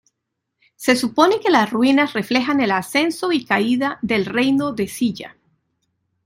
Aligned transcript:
Se 0.77 0.95
supone 0.95 1.39
que 1.39 1.51
las 1.51 1.69
ruinas 1.69 2.13
reflejan 2.13 2.59
el 2.59 2.71
ascenso 2.71 3.31
y 3.31 3.45
caída 3.45 3.99
del 4.01 4.25
reino 4.25 4.73
de 4.73 4.87
Silla. 4.87 5.37